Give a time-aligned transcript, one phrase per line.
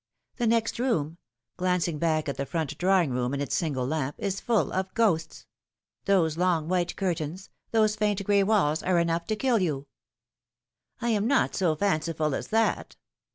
[0.37, 1.19] The next room,"
[1.57, 5.45] glancing back at the front drawing room and its single lamp," is full of ghosts.
[6.05, 9.85] Those long white curtains, those faint gray walls, are enough to kill you.""
[11.03, 12.95] I am not so fanciful as that."